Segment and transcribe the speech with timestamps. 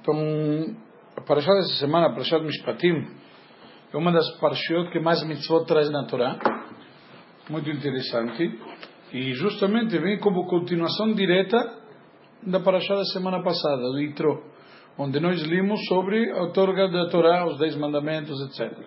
[0.00, 0.76] Então,
[1.16, 3.06] a Parashá dessa semana, a Parashá Mishpatim,
[3.92, 6.38] é uma das Parashiot que mais mitzvot traz na Torá.
[7.50, 8.58] Muito interessante.
[9.12, 11.58] E justamente vem como continuação direta
[12.42, 14.42] da Parashá da semana passada, do Itro,
[14.98, 18.78] onde nós limos sobre a outorga da Torá, os Dez Mandamentos, etc.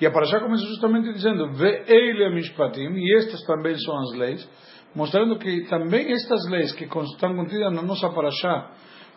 [0.00, 4.50] E a Parashá começa justamente dizendo, Ve'ele Mishpatim, e estas também são as leis,
[4.94, 8.70] mostrando que também estas leis que estão contidas na nossa Parashá,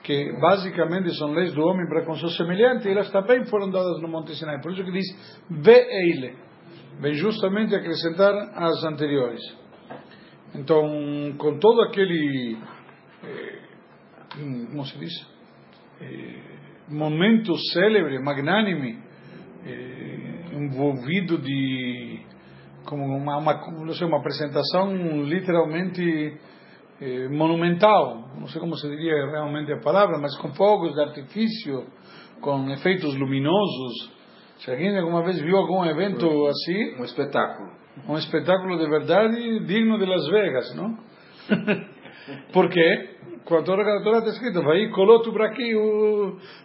[0.04, 4.08] que basicamente são leis do homem para com seu semelhante, elas também foram dadas no
[4.08, 4.62] Monte Sinai.
[4.62, 5.06] Por isso que diz
[5.50, 6.36] Ve'ele.
[7.00, 9.42] Vem justamente acrescentar as anteriores.
[10.56, 12.58] Então, com todo aquele,
[13.24, 13.60] eh,
[14.70, 15.14] como se diz,
[16.02, 16.42] eh,
[16.90, 18.98] momento célebre, magnânime,
[19.66, 20.18] eh,
[20.54, 22.26] envolvido de
[22.86, 23.54] como uma, uma,
[23.86, 26.38] não sei, uma apresentação literalmente
[27.00, 31.86] eh, monumental, não sei como se diria realmente a palavra, mas com fogos de artifício,
[32.42, 34.18] com efeitos luminosos.
[34.58, 37.70] Se alguém alguma vez viu algum evento assim, um espetáculo,
[38.10, 40.98] um espetáculo de verdade digno de Las Vegas, não?
[42.52, 43.10] Por quê?
[43.46, 45.72] Quando a Torá está escrito, vai coloto para aqui,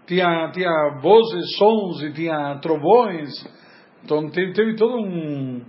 [0.07, 3.31] tinha, tinha vozes, sons e tinha trovões,
[4.03, 5.64] então teve, teve todo um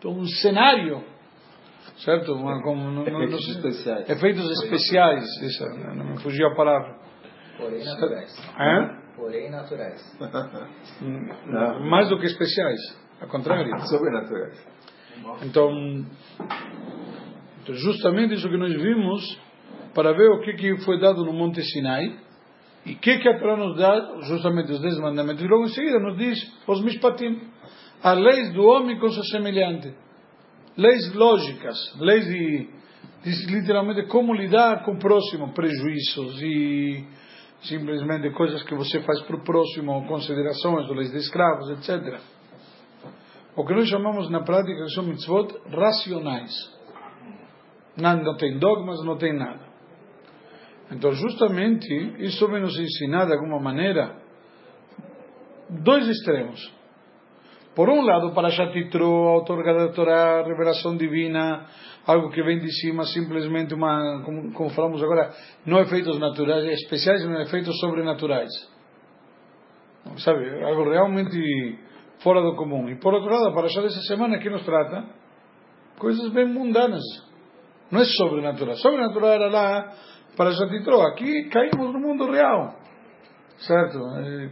[0.00, 1.11] todo um cenário
[1.98, 2.32] certo?
[2.34, 4.10] Uma, como, no, no, efeitos especiais.
[4.10, 6.96] Efeitos especiais, isso, não me fugiu a palavra.
[7.56, 8.50] Porém naturais.
[8.58, 9.16] É?
[9.16, 10.18] Porém naturais.
[11.88, 12.80] Mais do que especiais,
[13.20, 13.70] ao contrário.
[13.88, 14.66] Sobrenaturais.
[15.42, 15.70] Então,
[17.68, 19.40] justamente isso que nós vimos,
[19.94, 22.18] para ver o que, que foi dado no Monte Sinai,
[22.84, 25.68] e o que, que a Torá nos dá, justamente os dez mandamentos, e logo em
[25.68, 27.40] seguida nos diz os Mishpatim,
[28.02, 29.94] as leis do homem com seu semelhante
[30.76, 32.68] leis lógicas, leis de,
[33.24, 37.04] de literalmente como lidar com o próximo, prejuízos e
[37.62, 42.20] simplesmente coisas que você faz para o próximo, considerações, leis de escravos, etc.
[43.54, 46.52] O que nós chamamos na prática são mitzvot racionais.
[47.96, 49.72] Não, não tem dogmas, não tem nada.
[50.90, 54.16] Então, justamente, isso vem nos ensinar de alguma maneira
[55.68, 56.81] dois extremos.
[57.74, 61.66] Por um lado, para Shatitro, a outorga da Torá, revelação divina,
[62.06, 65.32] algo que vem de cima, simplesmente uma, como, como falamos agora,
[65.64, 68.50] não efeitos naturais, especiais, não efeitos sobrenaturais.
[70.18, 71.78] Sabe, algo realmente
[72.22, 72.90] fora do comum.
[72.90, 75.06] E por outro lado, para achar essa semana que nos trata,
[75.98, 77.02] coisas bem mundanas.
[77.90, 78.76] Não é sobrenatural.
[78.76, 79.92] Sobrenatural era lá
[80.36, 81.00] para Shatitro.
[81.02, 82.82] Aqui caímos no mundo real
[83.66, 83.98] certo?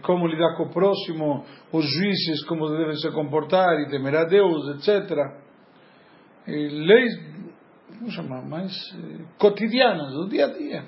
[0.03, 4.69] Como lidar com o próximo, os juízes, como devem se comportar e temer a Deus,
[4.77, 5.11] etc.
[6.47, 7.13] E leis,
[7.99, 8.73] como chamar, mais
[9.39, 10.85] cotidianas, do dia a dia.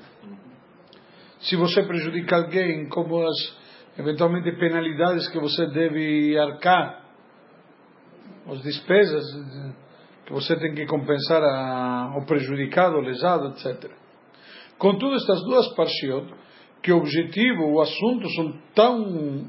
[1.40, 3.62] Se você prejudica alguém, como as
[3.98, 7.02] eventualmente penalidades que você deve arcar,
[8.48, 9.22] as despesas
[10.24, 13.90] que você tem que compensar ao prejudicado, lesado, etc.
[14.78, 16.26] Contudo, estas duas parshiot,
[16.82, 19.46] que o objetivo, o assunto são tão,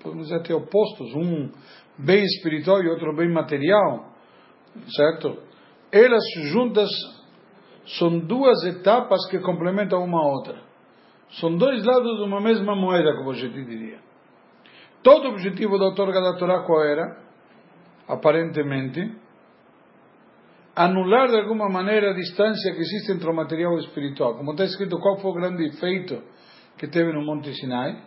[0.00, 1.50] podemos dizer até opostos, um
[1.98, 4.12] bem espiritual e outro bem material,
[4.94, 5.42] certo?
[5.90, 6.88] Elas juntas
[7.98, 10.62] são duas etapas que complementam uma a outra.
[11.40, 13.98] São dois lados de uma mesma moeda, como a gente diria.
[15.02, 17.22] Todo o objetivo da outorga da Torá qual era?
[18.08, 19.16] Aparentemente,
[20.74, 24.36] anular de alguma maneira a distância que existe entre o material e o espiritual.
[24.36, 26.22] Como está escrito, qual foi o grande efeito
[26.76, 28.02] que teve no Monte Sinai?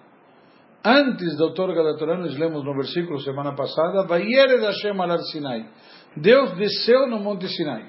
[0.83, 5.69] Antes da outorga da Torá, nós lemos no versículo semana passada, Vayered Hashem al Sinai.
[6.15, 7.85] Deus desceu no Monte Sinai.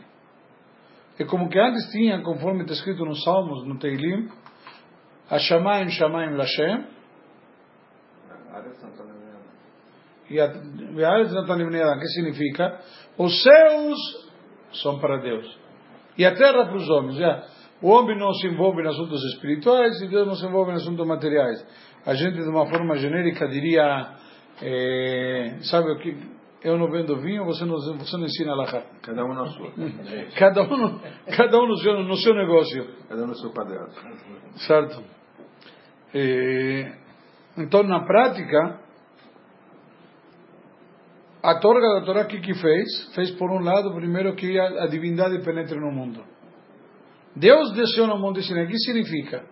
[1.19, 4.28] É como que antes tinha, conforme está escrito nos Salmos, no Teilim,
[5.28, 6.87] Hashamayim Shamayim Lashem,
[10.31, 10.49] e a
[11.99, 12.81] que significa?
[13.17, 14.28] Os céus
[14.73, 15.59] são para Deus.
[16.17, 17.17] E a terra para os homens.
[17.17, 17.45] Já.
[17.81, 21.06] O homem não se envolve em assuntos espirituais e Deus não se envolve em assuntos
[21.06, 21.65] materiais.
[22.05, 24.17] A gente, de uma forma genérica, diria:
[24.61, 26.38] é, sabe o que?
[26.62, 28.67] Eu não vendo vinho, você não, você não ensina lá.
[29.00, 29.70] Cada um na sua.
[30.37, 31.00] cada um,
[31.37, 32.85] cada um no seu, no seu negócio.
[33.09, 33.93] Cada um no seu quadrado.
[34.67, 35.05] Certo?
[36.12, 36.93] É,
[37.59, 38.81] então, na prática,
[41.50, 43.15] a torga da Torá que que fez?
[43.15, 46.23] Fez por um lado, primeiro que a, a divindade penetre no mundo.
[47.35, 48.65] Deus desceu no Monte Sinai.
[48.65, 49.45] O que significa?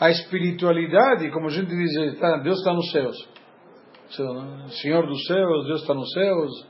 [0.00, 3.16] A espiritualidade, como a gente diz, tá, Deus está nos céus.
[4.82, 6.66] Senhor dos céus, Deus está nos céus.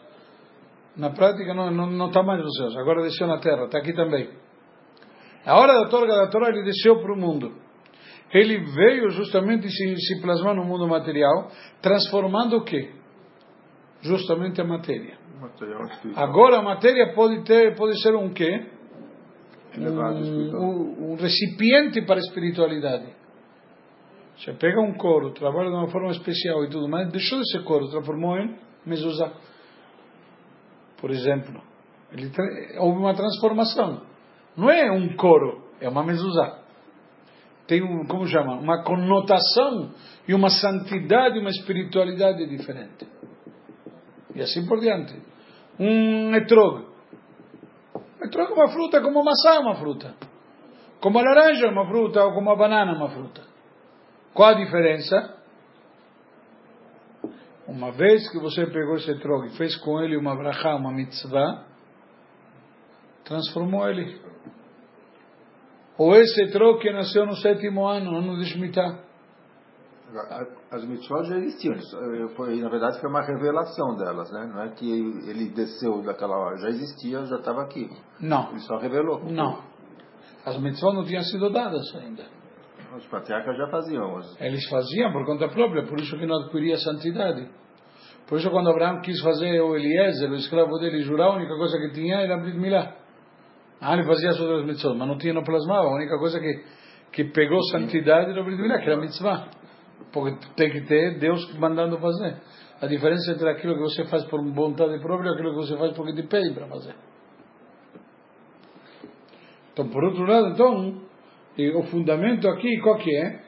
[0.96, 3.92] Na prática não, não, não está mais nos céus, agora desceu na terra, está aqui
[3.92, 4.30] também.
[5.44, 7.52] A hora da torga da Torá ele desceu para o mundo.
[8.32, 11.50] ele veio justamente se, se plasmar no mundo material,
[11.80, 12.92] transformando o quê?
[14.06, 15.18] Justamente a matéria.
[16.14, 18.66] Agora a matéria pode ter, pode ser um quê?
[20.20, 20.62] Espiritual.
[20.62, 23.06] Um, um, recipiente para a espiritualidade.
[24.36, 27.64] Você pega um couro, trabalha de uma forma especial e tudo mais, deixou de ser
[27.64, 29.32] couro, transformou em mezuzá.
[31.00, 31.60] Por exemplo,
[32.12, 32.30] ele,
[32.78, 34.02] houve uma transformação.
[34.56, 36.60] Não é um couro, é uma mezuzá.
[37.66, 38.54] Tem um, como chama?
[38.58, 39.90] Uma conotação
[40.28, 43.06] e uma santidade, uma espiritualidade diferente.
[44.36, 45.14] E assim por diante.
[45.80, 46.86] Um etrog.
[48.22, 50.14] Etrog é uma fruta como maçã é uma fruta.
[51.00, 53.42] Como a laranja é uma fruta ou como a banana é uma fruta.
[54.34, 55.34] Qual a diferença?
[57.66, 61.64] Uma vez que você pegou esse etrog e fez com ele uma brachá, uma mitzvah,
[63.24, 64.20] transformou ele.
[65.96, 69.00] Ou esse etrog que nasceu no sétimo ano, ano de Shemitah.
[70.14, 74.50] A- As mitzvot já existiam, eh, foi, na verdade foi uma revelação delas, né?
[74.54, 77.88] Não é que ele desceu daquela hora, já existia, já estava aqui.
[78.20, 79.24] Não, Ele só revelou.
[79.24, 79.58] não.
[80.44, 82.22] As mitzvot não tinham sido dadas ainda.
[82.96, 84.14] Os patriarcas já faziam.
[84.14, 87.50] Os, Eles faziam por conta própria, por isso que não adquiria santidade.
[88.28, 91.76] Por isso quando Abraão quis fazer o Eliezer, o escravo dele, jurar, a única coisa
[91.78, 92.94] que tinha era Brit Milá.
[93.80, 95.88] Ah, ele fazia as outras mitzvot, mas não tinha, não plasmava.
[95.88, 96.64] A única coisa que,
[97.12, 99.48] que pegou santidade era Brit Milá, que era mitzvah.
[100.12, 102.36] Porque tem que ter Deus mandando fazer.
[102.80, 105.92] A diferença entre aquilo que você faz por vontade própria e aquilo que você faz
[105.92, 106.94] porque te pede para fazer.
[109.72, 111.02] Então, por outro lado, então,
[111.78, 113.42] o fundamento aqui, qual que é?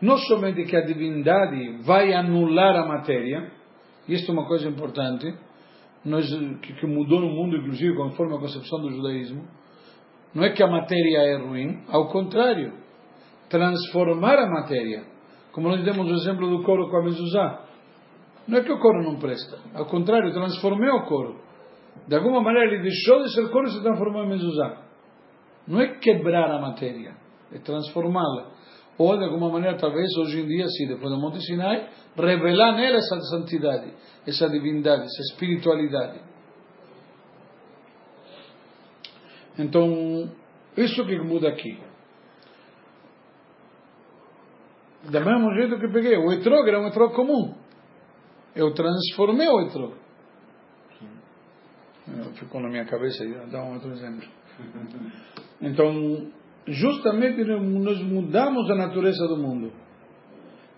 [0.00, 3.52] Não somente que a divindade vai anular a matéria,
[4.08, 5.32] isto é uma coisa importante,
[6.04, 6.26] nós,
[6.62, 9.46] que, que mudou no mundo, inclusive, conforme a concepção do judaísmo,
[10.34, 12.72] não é que a matéria é ruim, ao contrário,
[13.50, 15.04] transformar a matéria,
[15.52, 17.64] como nós demos o exemplo do couro com a mezuzá,
[18.48, 21.40] não é que o couro não presta, ao contrário, transformei o couro.
[22.06, 24.82] De alguma maneira ele deixou de ser couro e se transformou em mezuzá.
[25.66, 27.14] Não é quebrar a matéria,
[27.52, 28.50] é transformá-la.
[28.96, 32.98] Ou, de alguma maneira, talvez hoje em dia, sim, depois do Monte Sinai, revelar nela
[32.98, 33.92] essa santidade,
[34.26, 36.20] essa divindade, essa espiritualidade.
[39.58, 40.30] Então,
[40.76, 41.89] isso que muda aqui.
[45.04, 47.54] Do mesmo jeito que peguei, o etrog era um etrog comum.
[48.54, 49.94] Eu transformei o etrog.
[52.34, 54.28] Ficou na minha cabeça, dar um outro exemplo.
[55.60, 56.28] Então,
[56.66, 59.72] justamente nós mudamos a natureza do mundo.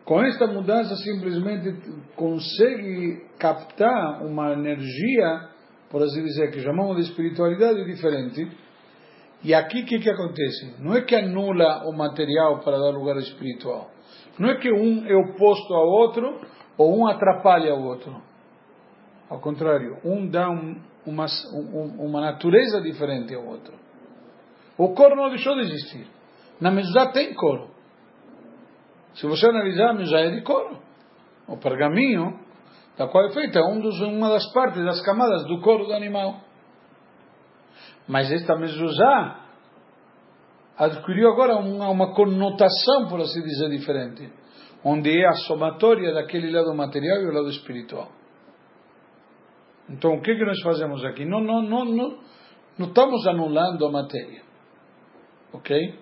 [0.05, 1.75] Com esta mudança, simplesmente
[2.17, 5.49] consegue captar uma energia,
[5.91, 8.51] por assim dizer, que chamamos de espiritualidade diferente.
[9.45, 10.75] E aqui o que, que acontece?
[10.81, 13.91] Não é que anula o material para dar lugar ao espiritual.
[14.38, 16.41] Não é que um é oposto ao outro
[16.76, 18.23] ou um atrapalha o outro.
[19.29, 20.76] Ao contrário, um dá um,
[21.06, 23.75] uma, um, uma natureza diferente ao outro.
[24.76, 26.06] O coro não deixou de existir.
[26.61, 27.70] Na mezuzá tem coro.
[29.14, 30.79] Se você analisar, a mezuzá é de coro.
[31.47, 32.38] O pergaminho,
[32.97, 35.93] da qual é feita, é um dos, uma das partes, das camadas do couro do
[35.93, 36.41] animal.
[38.09, 39.42] Mas esta mezuzá
[40.84, 44.33] adquiriu agora uma, uma conotação, por assim dizer, diferente.
[44.85, 48.11] Onde é a somatória daquele lado material e o lado espiritual.
[49.88, 51.25] Então, o que, que nós fazemos aqui?
[51.25, 52.18] Não, não, não, não,
[52.78, 54.42] não estamos anulando a matéria.
[55.52, 55.99] Ok?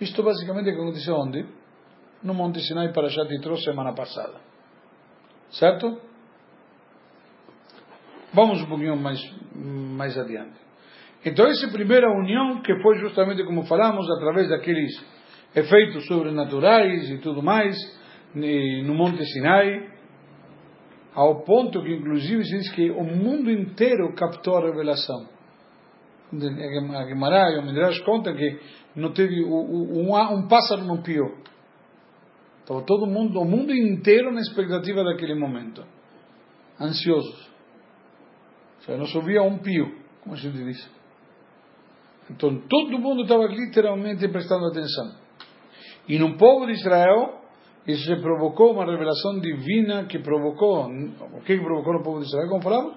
[0.00, 1.46] Isto basicamente é aconteceu onde?
[2.22, 4.40] No Monte Sinai para Yitro semana passada.
[5.50, 6.00] Certo?
[8.32, 9.20] Vamos um pouquinho mais,
[9.54, 10.58] mais adiante.
[11.24, 14.92] Então, essa primeira união, que foi justamente como falamos, através daqueles
[15.54, 17.74] efeitos sobrenaturais e tudo mais,
[18.34, 19.88] no Monte Sinai,
[21.14, 25.28] ao ponto que, inclusive, diz que o mundo inteiro captou a revelação.
[26.32, 28.58] A Gemara e o Midrash contam que
[28.96, 31.38] não teve um, pássaro não piou.
[32.60, 35.84] Estava todo mundo, o mundo inteiro na expectativa daquele momento,
[36.80, 37.50] ansiosos.
[38.76, 41.03] Ou seja, não subia um pio, como a gente diz.
[42.30, 45.16] Então todo mundo estava literalmente prestando atenção.
[46.08, 47.40] E no povo de Israel,
[47.86, 52.48] isso se provocou uma revelação divina que provocou, o que provocou no povo de Israel,
[52.48, 52.96] como falamos?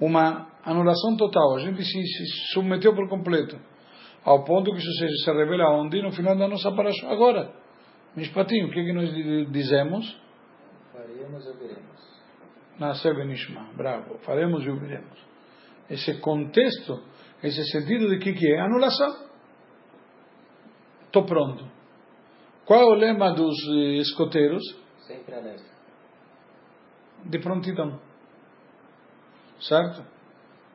[0.00, 1.56] Uma anulação total.
[1.56, 3.56] A gente se, se submeteu por completo.
[4.24, 6.02] Ao ponto que isso se, se revela onde?
[6.02, 7.08] No final da nossa paraxá.
[7.08, 7.52] Agora,
[8.16, 9.12] Mishpatim, o que, que nós
[9.50, 10.20] dizemos?
[10.92, 11.86] Faremos e ouviremos.
[12.78, 14.18] Nascer Benishma, bravo.
[14.24, 15.18] Faremos e ouviremos.
[15.88, 17.00] Esse contexto,
[17.46, 18.60] esse sentido de que, que é?
[18.60, 19.26] Anulação.
[21.06, 21.64] Estou pronto.
[22.64, 24.62] Qual é o lema dos eh, escoteiros?
[25.06, 25.64] Sempre alerta.
[27.24, 28.00] De prontidão.
[29.60, 30.04] Certo?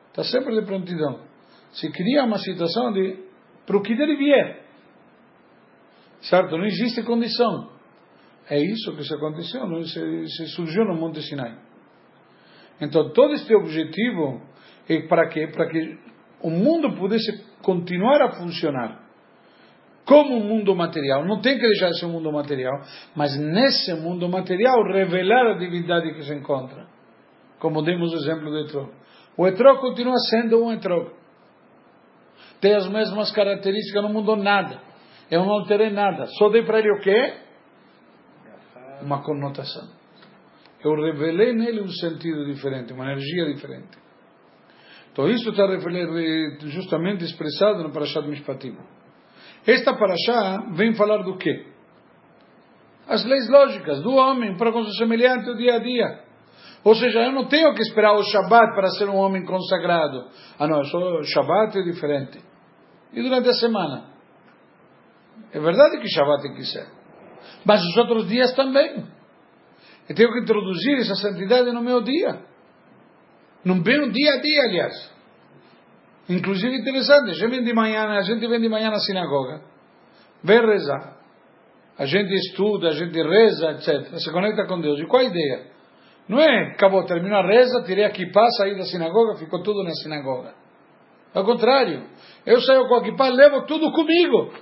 [0.08, 1.20] Está sempre de prontidão.
[1.72, 3.22] Se cria uma situação de
[3.66, 4.64] para o que dele vier.
[6.22, 6.56] Certo?
[6.56, 7.70] Não existe condição.
[8.48, 9.84] É isso que se aconteceu, não?
[9.84, 11.56] Se, se surgiu no Monte Sinai.
[12.80, 14.42] Então, todo este objetivo
[14.88, 15.46] é para quê?
[15.46, 15.98] Para que
[16.42, 19.02] o mundo pudesse continuar a funcionar
[20.04, 21.24] como um mundo material.
[21.24, 22.80] Não tem que deixar de ser um mundo material,
[23.14, 26.86] mas nesse mundo material revelar a divindade que se encontra.
[27.58, 28.90] Como demos o exemplo do Etrog.
[29.36, 31.12] O Etrog continua sendo um Etrog.
[32.60, 34.80] Tem as mesmas características, não mudou nada.
[35.30, 36.26] Eu não alterei nada.
[36.38, 37.34] Só dei para ele o quê?
[39.00, 39.88] Uma conotação.
[40.84, 44.01] Eu revelei nele um sentido diferente, uma energia diferente.
[45.12, 45.66] Então isso está
[46.68, 48.76] justamente expressado no Parashat Mishpatim.
[49.66, 51.66] Esta Parashá vem falar do quê?
[53.06, 56.20] As leis lógicas do homem para com seu semelhante o dia a dia.
[56.84, 60.28] Ou seja, eu não tenho que esperar o Shabat para ser um homem consagrado.
[60.58, 62.40] Ah não, só Shabat é diferente.
[63.12, 64.10] E durante a semana?
[65.52, 66.86] É verdade que Shabat tem que ser.
[67.64, 69.04] Mas os outros dias também.
[70.08, 72.51] Eu tenho que introduzir essa santidade no meu dia.
[73.64, 75.12] Não vem dia a dia, aliás.
[76.28, 79.62] Inclusive interessante, a gente vem de manhã, a gente vem de manhã na sinagoga,
[80.42, 81.16] vem rezar.
[81.98, 84.16] A gente estuda, a gente reza, etc.
[84.16, 84.98] Se conecta com Deus.
[85.00, 85.66] E qual a ideia?
[86.28, 89.92] Não é, acabou, terminou a reza, tirei a kippah, saí da sinagoga, ficou tudo na
[89.92, 90.54] sinagoga.
[91.34, 92.04] Ao contrário,
[92.46, 94.52] eu saio com a kippah, levo tudo comigo.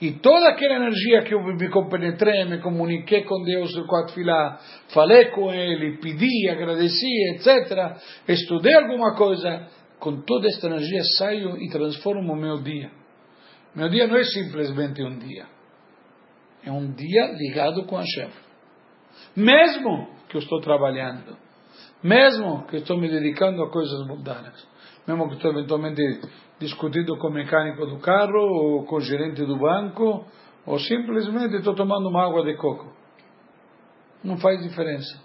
[0.00, 4.58] E toda aquela energia que eu me compenetrei, me comuniquei com Deus com a tefilá,
[4.94, 7.98] falei com Ele, pedi, agradeci, etc.
[8.26, 12.90] Estudei alguma coisa, com toda esta energia saio e transformo o meu dia.
[13.74, 15.46] Meu dia não é simplesmente um dia.
[16.64, 18.30] É um dia ligado com a Hashem.
[19.36, 21.36] Mesmo que eu estou trabalhando,
[22.02, 24.66] mesmo que estou me dedicando a coisas mundanas,
[25.06, 26.02] mesmo que estou eventualmente
[26.58, 30.26] discutindo com o mecânico do carro, ou com o gerente do banco,
[30.66, 32.92] ou simplesmente estou tomando uma água de coco.
[34.22, 35.20] Não faz diferença.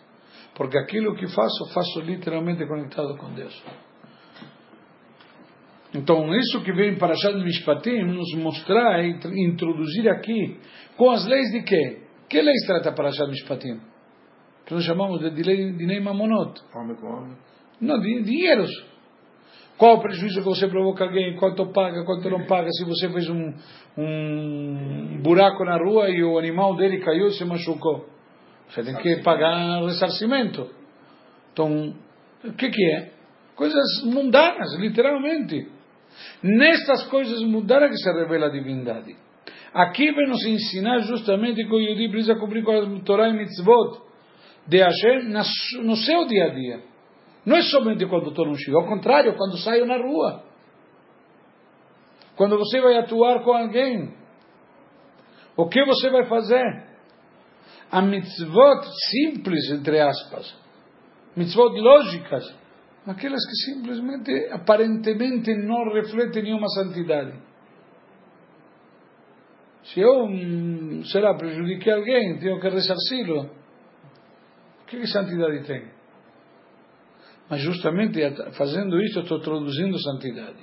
[0.56, 3.64] Porque aquilo que faço, faço literalmente conectado com Deus.
[5.94, 9.18] Então, isso que vem para Shad Mishpatim nos mostrar e
[9.48, 10.60] introduzir aqui
[10.98, 12.02] com as leis de quê?
[12.30, 13.80] Que leis trata para Shad Mishpatim?
[14.66, 16.60] Que nós chamamos de lei de Ney Mamonot.
[16.74, 17.38] Homem com homem?
[17.80, 18.72] Não, de dinheiros.
[19.78, 21.36] Qual o prejuízo que você provoca a alguém?
[21.36, 22.70] Quanto paga, quanto não paga?
[22.72, 23.54] Se você fez um,
[23.98, 28.06] um buraco na rua e o animal dele caiu e se machucou.
[28.70, 30.70] Você tem que pagar ressarcimento.
[31.52, 31.94] Então,
[32.44, 33.12] o que, que é?
[33.56, 35.68] Coisas mundanas, literalmente.
[36.42, 39.16] Nestas coisas mudaram que se revela a divindade.
[39.74, 44.02] Aqui vem nos ensinar justamente que o Yudi precisa cumprir com a Torá e Mitzvot
[44.68, 45.30] de Hashem
[45.84, 46.95] no seu dia a dia.
[47.46, 50.44] Não é somente quando estou no Shiva, ao contrário, quando saio na rua.
[52.36, 54.14] Quando você vai atuar com alguém.
[55.56, 56.84] O que você vai fazer?
[57.92, 60.56] A mitzvot simples, entre aspas.
[61.36, 62.66] Mitzvot lógicas
[63.06, 67.34] aquelas que simplesmente, aparentemente, não refletem nenhuma santidade.
[69.84, 73.44] Se eu, hum, sei lá, prejudiquei alguém, tenho que ressarci-lo.
[73.44, 75.95] O que, que santidade tem?
[77.50, 78.20] Mas justamente
[78.58, 80.58] fazendo isso, estou introduzindo santidade.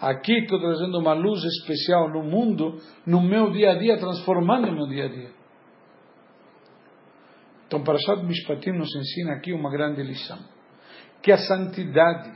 [0.00, 4.86] Aqui estou trazendo uma luz especial no mundo, no meu dia a dia, transformando meu
[4.86, 5.30] dia a dia.
[7.66, 10.38] Então, Parashat Mishpatim nos ensina aqui uma grande lição
[11.24, 12.30] que a santidade,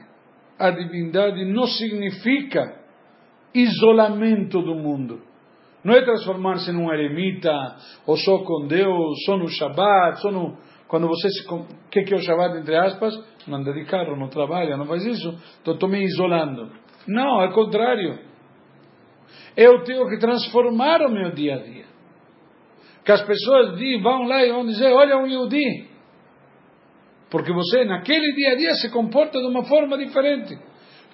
[0.59, 2.75] a divindade não significa
[3.55, 5.21] isolamento do mundo.
[5.85, 7.53] Não é transformar-se num eremita,
[8.07, 10.57] ou só com Deus, só no Shabat, só no.
[10.89, 11.47] Quando você se.
[11.49, 13.15] O que é o Shabat, entre aspas?
[13.47, 15.39] Não anda de carro, não trabalha, não faz isso.
[15.61, 16.73] Então estou me isolando.
[17.07, 18.19] Não, ao contrário.
[19.57, 21.85] Eu tenho que transformar o meu dia a dia.
[23.05, 25.89] Que as pessoas vão lá e vão dizer: olha um Yudi.
[27.31, 30.59] Porque você, naquele dia a dia, se comporta de uma forma diferente,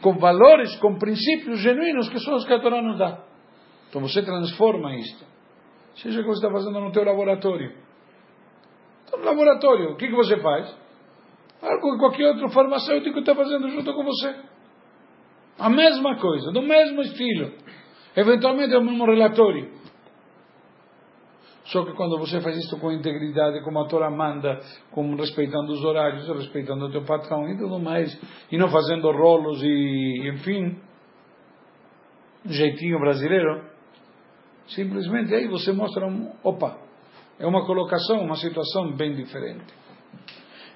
[0.00, 3.24] com valores, com princípios genuínos que são os que a Torá nos dá.
[3.88, 5.24] Então você transforma isto.
[5.96, 7.83] Seja o que você está fazendo no teu laboratório.
[9.18, 10.74] No laboratório, o que, que você faz?
[11.62, 14.34] Algo que qualquer outro farmacêutico está fazendo junto com você.
[15.58, 17.52] A mesma coisa, do mesmo estilo.
[18.16, 19.72] Eventualmente é o mesmo relatório.
[21.66, 25.82] Só que quando você faz isso com integridade, como a Torá manda, como respeitando os
[25.82, 28.12] horários, respeitando o teu patrão e tudo mais,
[28.52, 30.78] e não fazendo rolos e, enfim,
[32.44, 33.74] jeitinho brasileiro,
[34.68, 36.78] Simplesmente aí você mostra, um, opa,
[37.38, 39.64] é uma colocação, uma situação bem diferente.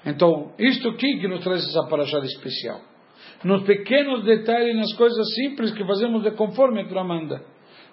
[0.05, 2.81] Então, isto aqui que nos traz essa paraxá especial.
[3.43, 7.41] Nos pequenos detalhes, nas coisas simples que fazemos de conforme a Torá manda.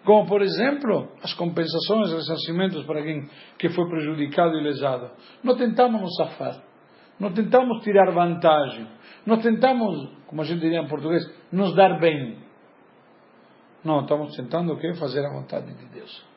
[0.05, 5.11] Como, por exemplo, as compensações, ressarcimentos para quem que foi prejudicado e lesado.
[5.43, 6.63] Não tentamos nos safar.
[7.19, 8.87] Não tentamos tirar vantagem.
[9.25, 12.39] Não tentamos, como a gente diria em português, nos dar bem.
[13.85, 14.95] Não, estamos tentando o quê?
[14.95, 16.36] Fazer a vontade de Deus.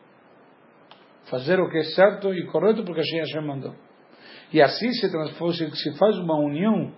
[1.29, 3.75] Fazer o que é certo e correto porque assim Hashem mandou.
[4.51, 6.91] E assim se, se faz uma união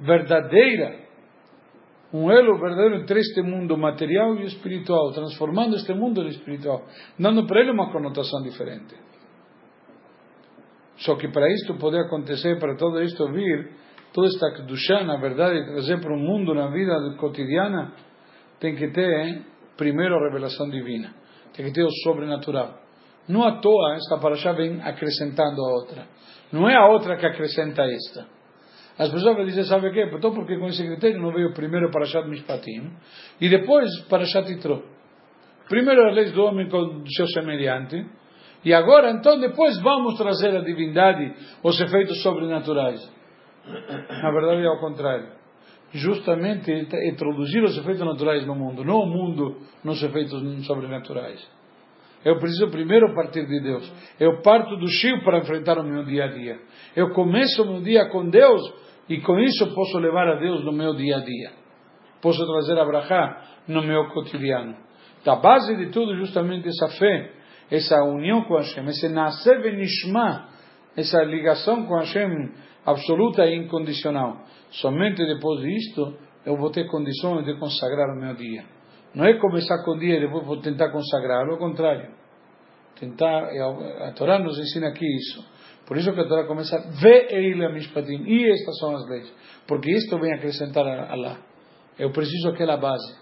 [0.00, 0.96] verdadeira,
[2.12, 6.84] um elo verdadeiro entre este mundo material e espiritual, transformando este mundo no espiritual,
[7.18, 8.94] dando para ele uma conotação diferente.
[10.96, 13.70] Só que para isto poder acontecer, para todo isto vir,
[14.12, 17.92] toda esta Kedushá, na verdade, trazer para o mundo, na vida cotidiana,
[18.60, 19.44] tem que ter, hein,
[19.76, 21.14] primeiro, a revelação divina.
[21.54, 22.81] Tem que ter o sobrenatural.
[23.28, 26.06] Não à toa, esta paraxá vem acrescentando a outra.
[26.52, 28.26] Não é a outra que acrescenta esta.
[28.98, 30.10] As pessoas vão dizer, sabe o quê?
[30.12, 32.90] Então, porque com esse critério não veio primeiro Parashat Mishpatim
[33.40, 34.82] e depois Parashat Yitro.
[35.68, 38.04] Primeiro as leis do homem com seu semelhante
[38.64, 43.00] e agora, então, depois vamos trazer a divindade, os efeitos sobrenaturais.
[44.22, 45.28] Na verdade é ao contrário.
[45.92, 46.70] Justamente
[47.10, 51.44] introduzir os efeitos naturais no mundo, não o mundo nos efeitos sobrenaturais.
[52.24, 53.92] Eu preciso primeiro partir de Deus.
[54.18, 56.58] Eu parto do Chico para enfrentar o meu dia a dia.
[56.94, 58.62] Eu começo o meu dia com Deus
[59.08, 61.50] e com isso posso levar a Deus no meu dia a dia.
[62.20, 64.76] Posso trazer a Brahá no meu cotidiano.
[65.24, 67.32] Da base de tudo, justamente essa fé,
[67.70, 70.48] essa união com Hashem, esse nascer venishma,
[70.96, 72.52] essa ligação com Hashem
[72.84, 74.44] absoluta e incondicional.
[74.70, 78.64] Somente depois disto eu vou ter condições de consagrar o meu dia.
[79.14, 82.14] Não é começar com o dia e depois vou tentar consagrar, ao contrário.
[82.98, 83.48] Tentar,
[84.08, 85.44] a Torá nos ensina aqui isso.
[85.86, 89.32] Por isso que a Torá começa, vê ele a mishpatim, e estas são as leis.
[89.66, 91.38] Porque isto vem acrescentar a Allah.
[91.98, 93.20] Eu preciso aquela base.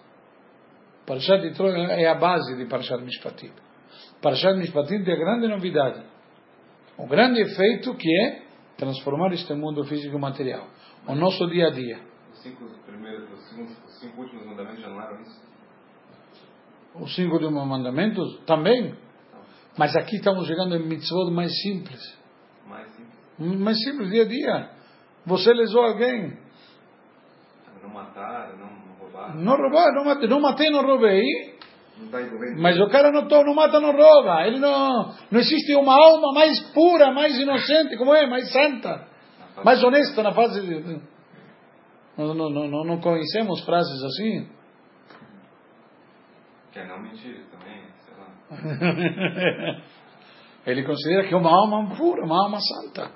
[1.07, 3.51] Parashat Yitro é a base de Parashat Mishpatim.
[4.23, 6.05] Parashat Mishpatim tem a grande novidade.
[6.97, 8.43] O grande efeito que é
[8.77, 10.69] transformar este mundo físico e material.
[11.09, 11.99] O nosso dia a dia.
[12.33, 15.50] Os cinco, primeiros, os cinco, os cinco últimos mandamentos já não eram isso?
[16.95, 18.95] Os cinco últimos mandamentos também.
[19.79, 22.19] Mas aqui estamos chegando em mitzvot mais simples.
[22.69, 23.61] Mais simples.
[23.61, 24.71] Mais simples, dia a dia.
[25.27, 26.37] Você lesou alguém.
[27.83, 29.37] Não matar, não roubar.
[29.37, 31.23] Não roubar, não matei, não, matei, não roubei.
[31.99, 32.19] Não tá.
[32.59, 34.47] Mas o cara não, não mata, não rouba.
[34.47, 39.07] Ele não, não existe uma alma mais pura, mais inocente, como é, mais santa,
[39.65, 41.01] mais honesta na fase de.
[42.17, 44.60] Não, não, não, não conhecemos frases assim.
[46.73, 49.81] Quer não mentir também, sei lá.
[50.67, 53.11] Ele considera que é uma alma pura, uma alma santa,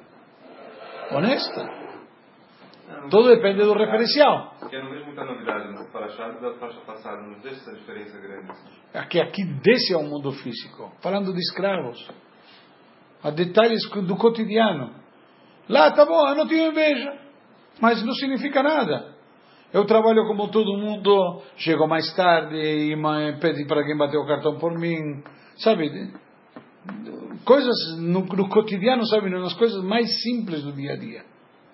[1.13, 1.85] honesta.
[2.89, 4.55] Não, Tudo depende do referencial.
[4.59, 8.19] Porque eu não vejo muita novidade nessa paraxá da faixa passada, não deixa essa diferença
[8.19, 8.51] grande.
[8.51, 8.69] assim.
[8.95, 12.11] Aqui, aqui desse é o mundo físico, falando de escravos,
[13.23, 14.95] a detalhes do cotidiano.
[15.69, 17.19] Lá, tá bom, eu não tenho inveja,
[17.81, 19.14] mas não significa nada.
[19.75, 22.97] Eu trabalho como todo mundo, chego mais tarde e
[23.41, 25.21] pedi para quem bateu o cartão por mim,
[25.57, 26.13] sabe?
[27.45, 29.29] Coisas no, no cotidiano, sabe?
[29.31, 31.23] Nas coisas mais simples do dia a dia.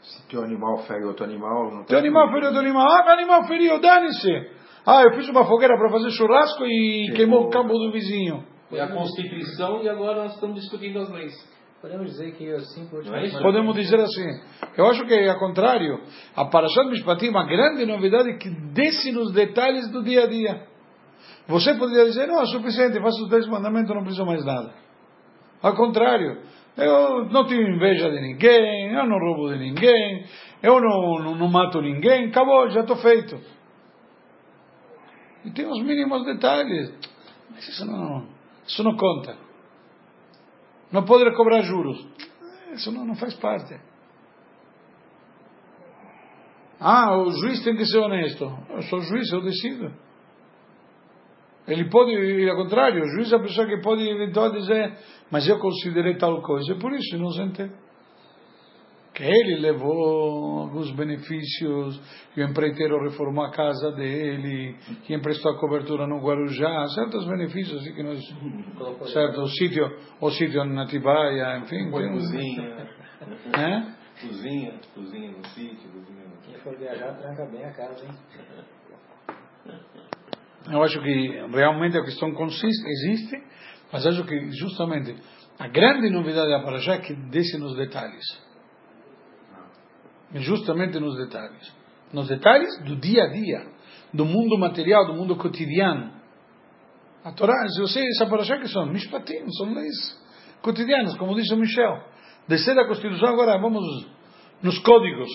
[0.00, 3.46] Se teu animal fere outro animal, não Teu animal feriu teu animal, ah, meu animal
[3.46, 4.50] feriu, dane-se.
[4.86, 8.42] Ah, eu fiz uma fogueira para fazer churrasco e queimou o campo do vizinho.
[8.70, 11.34] Foi a Constituição e agora nós estamos discutindo as leis.
[11.80, 13.40] Podemos dizer que os cinco últimos é isso?
[13.40, 14.28] Podemos dizer assim.
[14.76, 15.98] Eu acho que, ao contrário,
[16.36, 20.66] a Parashat Mishpatim, uma grande novidade que desce nos detalhes do dia a dia.
[21.48, 24.74] Você poderia dizer, não, é suficiente, faço os dez mandamentos, não preciso mais nada.
[25.62, 26.42] Ao contrário,
[26.76, 30.26] eu não tenho inveja de ninguém, eu não roubo de ninguém,
[30.62, 33.40] eu não, não, não mato ninguém, acabou, já estou feito.
[35.46, 36.92] E tem os mínimos detalhes.
[37.50, 38.28] Mas isso não,
[38.66, 39.49] isso não conta.
[40.92, 42.06] Não poder cobrar juros.
[42.72, 43.78] Isso não, não faz parte.
[46.78, 48.44] Ah, o juiz tem que ser honesto.
[48.70, 49.92] Eu sou juiz, eu decido.
[51.68, 54.98] Ele pode, ao contrário, o juiz é a pessoa que pode eventualmente dizer,
[55.30, 57.70] mas eu considerei tal coisa, por isso inocente.
[59.20, 62.00] Que ele levou alguns benefícios,
[62.32, 67.82] que o empreiteiro reformou a casa dele, que emprestou a cobertura no Guarujá, certos benefícios
[67.82, 68.18] assim que nós,
[69.12, 69.84] certo, o sítio,
[70.22, 71.90] o sítio na Tibaia, enfim.
[71.90, 72.88] Cozinha,
[73.58, 74.26] É?
[74.26, 78.14] cozinha, cozinha no sítio, cozinha no Quem for viajar, tranca bem a casa, hein?
[80.72, 83.36] Eu acho que realmente a questão consiste, existe,
[83.92, 85.14] mas acho que justamente
[85.58, 88.24] a grande novidade da Parashá é que desce nos detalhes.
[90.34, 91.72] Justamente nos detalhes.
[92.12, 93.66] Nos detalhes do dia a dia,
[94.12, 96.12] do mundo material, do mundo cotidiano.
[97.24, 100.18] A Torá, se você, essa Parashá que são mishpatim, são leis
[100.62, 102.02] cotidianas, como disse o Michel.
[102.48, 103.84] Descer da Constituição, agora vamos
[104.62, 105.28] nos códigos.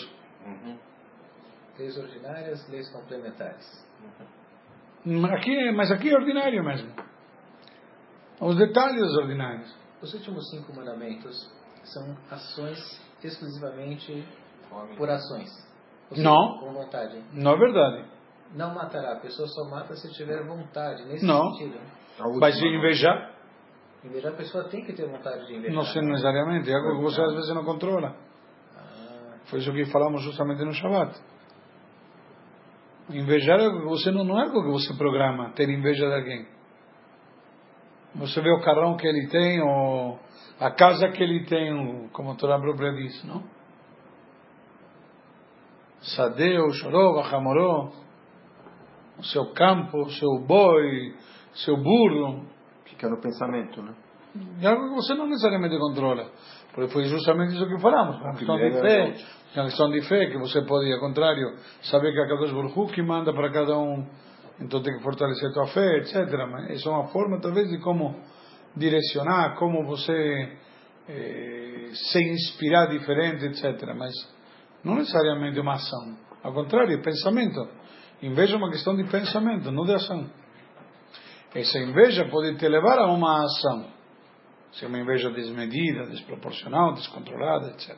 [1.78, 3.86] Leis ordinárias, leis complementares.
[5.32, 6.92] Aqui, mas aqui é ordinário mesmo.
[8.42, 9.74] Os detalhes ordinários.
[10.02, 11.50] Os últimos cinco mandamentos
[11.84, 12.80] são ações
[13.24, 14.26] exclusivamente
[14.98, 15.50] por ações.
[16.10, 16.60] Seja, Não.
[16.60, 17.22] Com vontade.
[17.34, 18.06] Não é verdade.
[18.54, 19.14] Não matará.
[19.14, 21.04] A pessoa só mata se tiver vontade.
[21.06, 21.52] Nesse Não.
[21.54, 21.80] sentido.
[22.40, 23.34] Vai se invejar?
[24.04, 25.76] Invejar, a pessoa tem que ter vontade de invejar.
[25.76, 26.70] Não sei necessariamente.
[26.70, 28.16] É algo que você às vezes não controla.
[28.78, 31.20] Ah, Foi isso que falamos justamente no Shabbat.
[33.10, 36.14] Invejar é algo que você não, não é algo que você programa, ter inveja de
[36.14, 36.48] alguém.
[38.16, 40.18] Você vê o carrão que ele tem, ou
[40.60, 43.44] a casa que ele tem, como a Torá própria diz, não?
[46.16, 47.92] Sadeu, chorou, bajamoró,
[49.18, 51.14] o seu campo, o seu boi,
[51.54, 52.46] seu burro,
[52.86, 53.94] Fica no pensamento, né?
[54.62, 56.30] é algo que você não necessariamente controla.
[56.74, 58.18] Porque foi justamente isso que falamos.
[58.22, 59.16] Uma questão de fé.
[59.56, 63.02] Uma questão de fé, que você pode, ao contrário, saber que a Kadosh Baruch que
[63.02, 64.06] manda para cada um,
[64.60, 66.16] então tem que fortalecer a tua fé, etc.
[66.52, 68.16] Mas isso é uma forma, talvez, de como
[68.76, 70.58] direcionar, como você
[71.08, 73.94] eh, se inspirar diferente, etc.
[73.96, 74.14] Mas
[74.86, 76.18] não necessariamente uma ação.
[76.44, 77.68] Ao contrário, pensamento.
[78.22, 80.30] Inveja é uma questão de pensamento, não de ação.
[81.54, 83.90] Essa inveja pode te levar a uma ação.
[84.74, 87.98] Se é uma inveja desmedida, desproporcional, descontrolada, etc.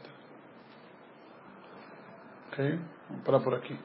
[2.47, 2.79] Ok?
[3.09, 3.77] Vamos parar por aqui.